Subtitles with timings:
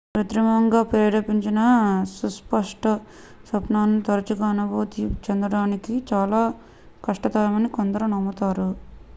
[0.11, 1.59] కృత్రిమంగా ప్రేరేపించిన
[2.13, 2.85] సుస్పష్ట
[3.49, 5.77] స్వప్నాలను తరచుగా అనుభూతి చెందడం
[6.11, 6.41] చాలా
[7.03, 8.69] కష్టతరమని కొందరు నమ్ముతారు